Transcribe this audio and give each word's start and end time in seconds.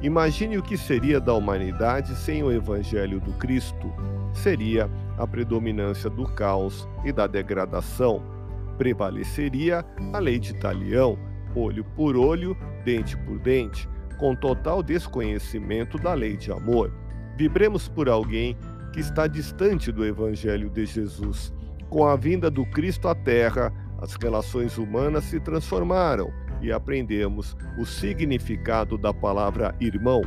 Imagine 0.00 0.56
o 0.58 0.62
que 0.62 0.76
seria 0.76 1.20
da 1.20 1.34
humanidade 1.34 2.14
sem 2.14 2.44
o 2.44 2.52
Evangelho 2.52 3.18
do 3.20 3.32
Cristo. 3.32 3.92
Seria 4.32 4.88
a 5.16 5.26
predominância 5.26 6.08
do 6.08 6.24
caos 6.24 6.88
e 7.04 7.10
da 7.10 7.26
degradação. 7.26 8.22
Prevaleceria 8.76 9.84
a 10.12 10.18
lei 10.20 10.38
de 10.38 10.54
Talião, 10.54 11.18
olho 11.52 11.84
por 11.96 12.16
olho, 12.16 12.56
dente 12.84 13.16
por 13.16 13.40
dente, 13.40 13.88
com 14.18 14.36
total 14.36 14.84
desconhecimento 14.84 15.98
da 15.98 16.14
lei 16.14 16.36
de 16.36 16.52
amor. 16.52 16.92
Vibremos 17.36 17.88
por 17.88 18.08
alguém 18.08 18.56
que 18.92 19.00
está 19.00 19.26
distante 19.26 19.90
do 19.90 20.06
Evangelho 20.06 20.70
de 20.70 20.86
Jesus. 20.86 21.52
Com 21.90 22.06
a 22.06 22.14
vinda 22.14 22.48
do 22.48 22.64
Cristo 22.66 23.08
à 23.08 23.16
Terra, 23.16 23.72
as 24.00 24.14
relações 24.14 24.78
humanas 24.78 25.24
se 25.24 25.40
transformaram 25.40 26.32
e 26.60 26.72
aprendemos 26.72 27.56
o 27.78 27.84
significado 27.84 28.98
da 28.98 29.12
palavra 29.12 29.74
irmão. 29.80 30.22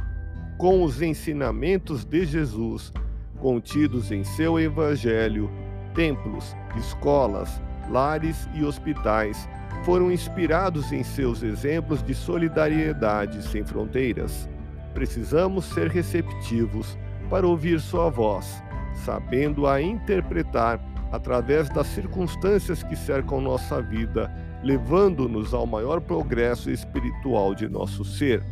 Com 0.57 0.83
os 0.83 1.01
ensinamentos 1.01 2.05
de 2.05 2.25
Jesus, 2.25 2.93
contidos 3.39 4.11
em 4.11 4.23
seu 4.23 4.59
Evangelho, 4.59 5.49
templos, 5.93 6.55
escolas, 6.77 7.61
lares 7.89 8.47
e 8.53 8.63
hospitais 8.63 9.49
foram 9.83 10.11
inspirados 10.11 10.91
em 10.91 11.03
seus 11.03 11.41
exemplos 11.41 12.03
de 12.03 12.13
solidariedade 12.13 13.43
sem 13.43 13.63
fronteiras. 13.63 14.47
Precisamos 14.93 15.65
ser 15.65 15.89
receptivos 15.89 16.97
para 17.29 17.47
ouvir 17.47 17.79
sua 17.79 18.09
voz, 18.09 18.61
sabendo-a 18.93 19.81
interpretar 19.81 20.79
através 21.11 21.69
das 21.69 21.87
circunstâncias 21.87 22.83
que 22.83 22.95
cercam 22.95 23.41
nossa 23.41 23.81
vida, 23.81 24.31
levando-nos 24.63 25.53
ao 25.53 25.65
maior 25.65 26.01
progresso 26.01 26.69
espiritual 26.69 27.55
de 27.55 27.67
nosso 27.67 28.03
ser. 28.03 28.43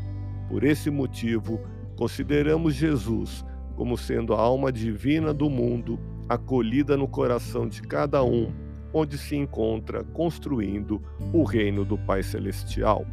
Por 0.48 0.64
esse 0.64 0.90
motivo, 0.90 1.60
consideramos 1.96 2.74
Jesus 2.74 3.46
como 3.80 3.98
sendo 3.98 4.34
a 4.34 4.40
alma 4.42 4.74
divina 4.74 5.34
do 5.34 5.50
mundo, 5.50 5.98
acolhida 6.28 6.98
no 6.98 7.08
coração 7.08 7.66
de 7.66 7.82
cada 7.82 8.22
um, 8.22 8.52
onde 8.92 9.18
se 9.18 9.38
encontra 9.38 10.04
construindo 10.04 11.02
o 11.32 11.44
reino 11.44 11.86
do 11.86 11.98
Pai 11.98 12.22
Celestial. 12.22 13.06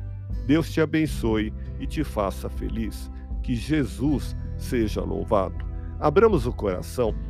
Deus 0.45 0.73
te 0.73 0.81
abençoe 0.81 1.55
e 1.79 1.87
te 1.87 2.03
faça 2.03 2.49
feliz. 2.49 3.09
Que 3.45 3.55
Jesus 3.55 4.37
seja 4.57 5.03
louvado. 5.03 5.65
Abramos 6.01 6.47
o 6.47 6.53
coração 6.53 7.15